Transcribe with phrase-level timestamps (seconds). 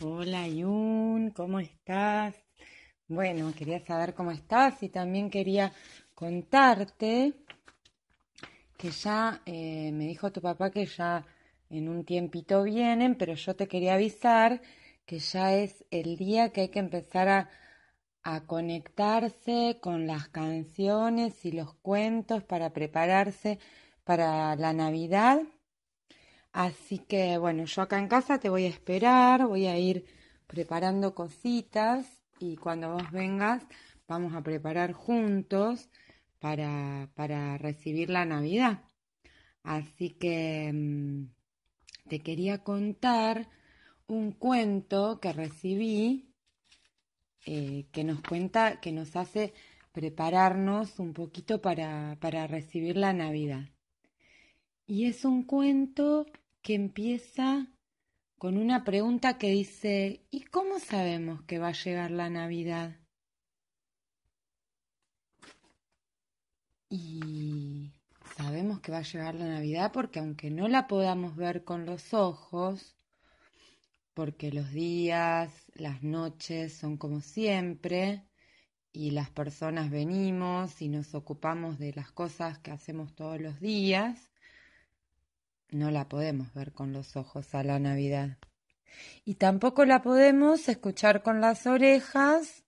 [0.00, 2.36] Hola Yun, ¿cómo estás?
[3.08, 5.72] Bueno, quería saber cómo estás y también quería
[6.14, 7.34] contarte
[8.76, 11.26] que ya eh, me dijo tu papá que ya
[11.68, 14.62] en un tiempito vienen, pero yo te quería avisar
[15.04, 17.50] que ya es el día que hay que empezar a,
[18.22, 23.58] a conectarse con las canciones y los cuentos para prepararse
[24.04, 25.40] para la Navidad.
[26.58, 30.04] Así que bueno, yo acá en casa te voy a esperar, voy a ir
[30.48, 33.64] preparando cositas y cuando vos vengas
[34.08, 35.88] vamos a preparar juntos
[36.40, 38.82] para, para recibir la Navidad.
[39.62, 41.28] Así que mm,
[42.08, 43.48] te quería contar
[44.08, 46.34] un cuento que recibí
[47.46, 49.52] eh, que nos cuenta, que nos hace
[49.92, 53.70] prepararnos un poquito para, para recibir la Navidad.
[54.88, 56.26] Y es un cuento
[56.62, 57.66] que empieza
[58.38, 62.96] con una pregunta que dice, ¿y cómo sabemos que va a llegar la Navidad?
[66.88, 67.92] Y
[68.36, 72.14] sabemos que va a llegar la Navidad porque aunque no la podamos ver con los
[72.14, 72.96] ojos,
[74.14, 78.24] porque los días, las noches son como siempre,
[78.92, 84.27] y las personas venimos y nos ocupamos de las cosas que hacemos todos los días,
[85.70, 88.38] no la podemos ver con los ojos a la Navidad.
[89.24, 92.64] Y tampoco la podemos escuchar con las orejas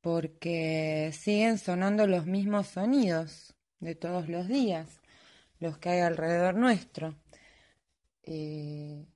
[0.00, 5.00] porque siguen sonando los mismos sonidos de todos los días,
[5.58, 7.14] los que hay alrededor nuestro.
[8.22, 9.06] Eh,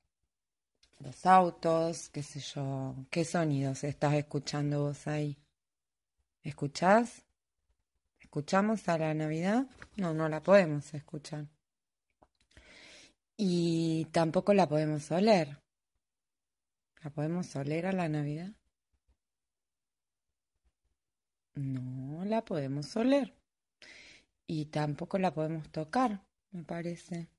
[0.99, 5.39] los autos, qué sé yo, qué sonidos estás escuchando vos ahí.
[6.43, 7.25] ¿Escuchás?
[8.21, 9.67] ¿Escuchamos a la Navidad?
[9.97, 11.47] No, no la podemos escuchar.
[13.43, 15.63] Y tampoco la podemos oler.
[17.03, 18.53] ¿La podemos oler a la Navidad?
[21.55, 23.35] No la podemos oler.
[24.47, 27.31] Y tampoco la podemos tocar, me parece.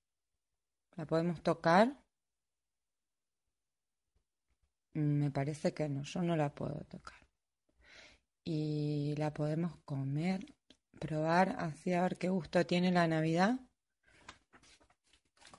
[0.95, 1.95] ¿La podemos tocar?
[4.95, 7.27] Me parece que no, yo no la puedo tocar.
[8.43, 10.47] Y la podemos comer,
[10.99, 13.59] probar, así a ver qué gusto tiene la Navidad.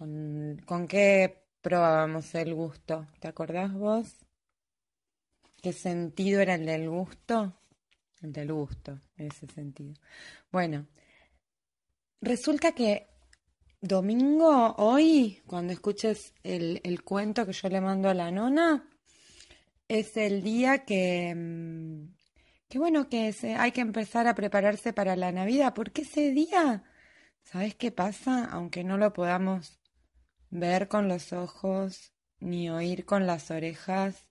[0.03, 3.07] ¿Con, ¿Con qué probábamos el gusto?
[3.21, 4.09] ¿Te acordás vos?
[5.63, 7.57] ¿Qué sentido era el del gusto?
[8.21, 9.95] El del gusto, ese sentido.
[10.51, 10.89] Bueno,
[12.21, 13.11] resulta que
[13.81, 18.91] domingo, hoy, cuando escuches el, el cuento que yo le mando a la nona,
[19.87, 22.13] es el día que, mm,
[22.69, 26.83] que bueno, que hay que empezar a prepararse para la Navidad, porque ese día,
[27.45, 28.47] ¿sabes qué pasa?
[28.47, 29.79] Aunque no lo podamos
[30.53, 34.29] ver con los ojos, ni oír con las orejas,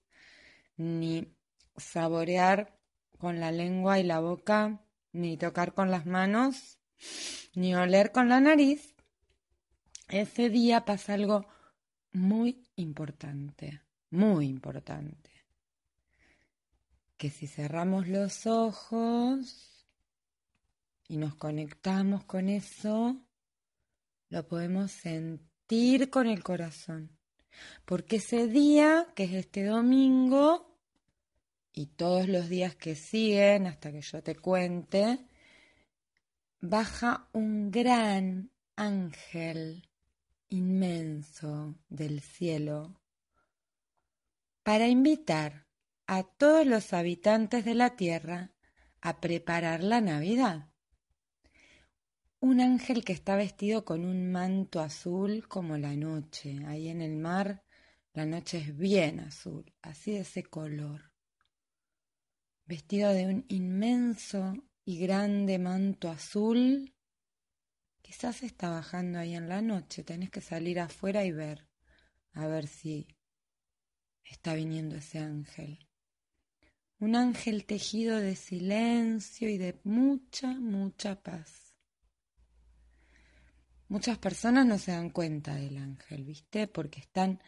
[0.78, 1.36] ni
[1.78, 2.80] saborear
[3.18, 6.78] con la lengua y la boca, ni tocar con las manos,
[7.56, 8.96] ni oler con la nariz,
[10.10, 11.48] ese día pasa algo
[12.12, 15.32] muy importante, muy importante.
[17.18, 19.88] Que si cerramos los ojos
[21.08, 23.20] y nos conectamos con eso,
[24.30, 25.51] lo podemos sentir
[26.10, 27.18] con el corazón.
[27.86, 30.78] Porque ese día, que es este domingo,
[31.74, 35.20] y todos los días que siguen hasta que yo te cuente,
[36.60, 39.88] baja un gran ángel
[40.50, 43.00] inmenso del cielo
[44.64, 45.68] para invitar
[46.06, 48.52] a todos los habitantes de la tierra
[49.00, 50.71] a preparar la Navidad.
[52.42, 56.60] Un ángel que está vestido con un manto azul como la noche.
[56.68, 57.64] Ahí en el mar
[58.14, 61.12] la noche es bien azul, así de ese color
[62.72, 64.54] vestido de un inmenso
[64.86, 66.96] y grande manto azul.
[68.02, 71.68] Quizás está bajando ahí en la noche, tenés que salir afuera y ver,
[72.32, 73.08] a ver si
[74.24, 75.90] está viniendo ese ángel.
[77.00, 81.61] Un ángel tejido de silencio y de mucha, mucha paz.
[83.92, 86.66] Muchas personas no se dan cuenta del ángel, ¿viste?
[86.66, 87.42] Porque están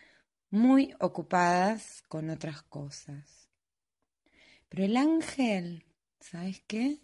[0.50, 3.50] muy ocupadas con otras cosas.
[4.68, 5.86] Pero el ángel,
[6.20, 7.00] ¿sabes qué?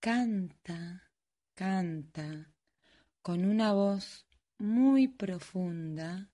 [0.00, 1.12] Canta,
[1.54, 2.52] canta
[3.22, 4.26] con una voz
[4.58, 6.32] muy profunda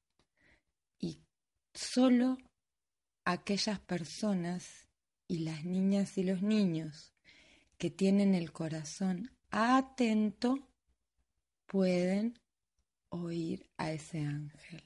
[0.99, 1.21] y
[1.75, 2.39] solo
[3.27, 4.89] aquellas personas
[5.29, 7.13] y las niñas y los niños
[7.77, 10.71] que tienen el corazón atento
[11.67, 12.39] pueden
[13.09, 14.83] oír a ese ángel.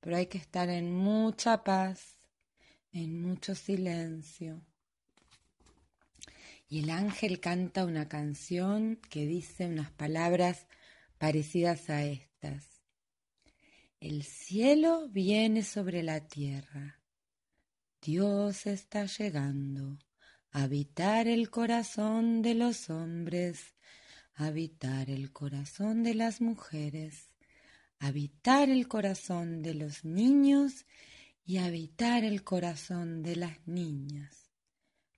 [0.00, 2.16] Pero hay que estar en mucha paz,
[2.92, 4.62] en mucho silencio.
[6.68, 10.66] Y el ángel canta una canción que dice unas palabras
[11.18, 12.82] parecidas a estas.
[14.00, 17.00] El cielo viene sobre la tierra.
[18.02, 19.98] Dios está llegando
[20.50, 23.73] a habitar el corazón de los hombres,
[24.34, 27.30] habitar el corazón de las mujeres
[28.04, 30.84] habitar el corazón de los niños
[31.46, 34.50] y habitar el corazón de las niñas.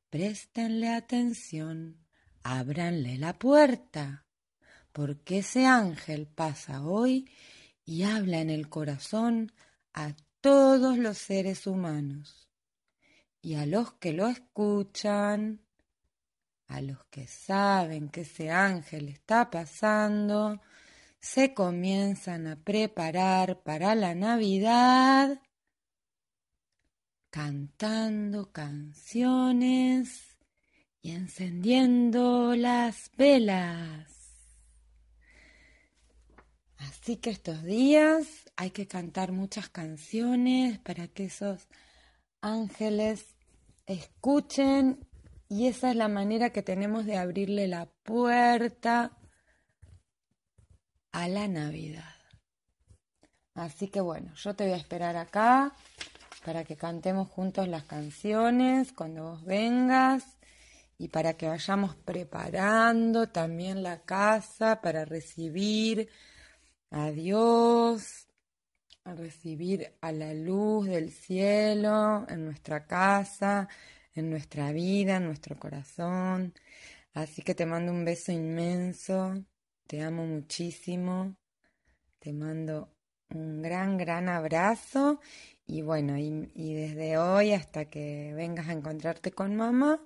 [0.09, 1.99] Préstenle atención,
[2.45, 4.25] ábranle la puerta,
[4.93, 7.29] porque ese ángel pasa hoy
[7.85, 9.53] y habla en el corazón
[9.93, 12.49] a todos los seres humanos
[13.43, 15.66] y a los que lo escuchan,
[16.69, 20.61] a los que saben que ese ángel está pasando,
[21.21, 25.41] se comienzan a preparar para la Navidad
[27.31, 30.39] cantando canciones
[31.03, 34.11] y encendiendo las velas.
[36.79, 41.69] Así que estos días hay que cantar muchas canciones para que esos
[42.41, 43.37] ángeles
[43.87, 45.06] escuchen
[45.49, 49.17] y esa es la manera que tenemos de abrirle la puerta
[51.13, 52.15] a la Navidad.
[53.55, 55.73] Así que bueno, yo te voy a esperar acá
[56.45, 60.37] para que cantemos juntos las canciones cuando vos vengas
[60.99, 66.09] y para que vayamos preparando también la casa para recibir
[66.91, 68.29] a Dios,
[69.05, 73.69] a recibir a la luz del cielo en nuestra casa,
[74.17, 76.55] en nuestra vida, en nuestro corazón.
[77.15, 79.45] Así que te mando un beso inmenso.
[79.87, 81.37] Te amo muchísimo.
[82.19, 82.97] Te mando
[83.31, 85.21] un gran, gran abrazo.
[85.67, 90.01] Y bueno, y, desde hoy hasta que vengas a encontrarte con mamá,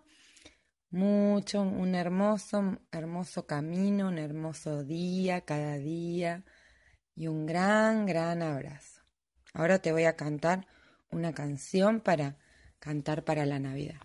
[0.91, 6.45] mucho, un hermoso, hermoso camino, un hermoso día cada día
[7.15, 9.03] y un gran, gran abrazo.
[9.53, 10.67] Ahora te voy a cantar
[11.11, 12.39] una canción para
[12.81, 14.01] cantar para la Navidad.